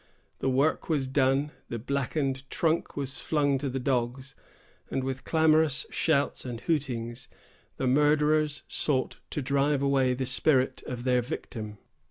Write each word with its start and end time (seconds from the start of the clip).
The 0.39 0.49
work 0.49 0.89
was 0.89 1.05
done, 1.05 1.51
the 1.69 1.77
blackened 1.77 2.49
trunk 2.49 2.97
was 2.97 3.19
flung 3.19 3.59
to 3.59 3.69
the 3.69 3.77
dogs, 3.79 4.33
and, 4.89 5.03
with 5.03 5.23
clamorous 5.25 5.85
shouts 5.91 6.43
and 6.43 6.59
hootings, 6.61 7.27
the 7.77 7.85
murderers 7.85 8.63
sought 8.67 9.19
to 9.29 9.43
drive 9.43 9.83
away 9.83 10.15
the 10.15 10.25
spirit 10.25 10.81
of 10.87 11.03
their 11.03 11.21
victim. 11.21 11.77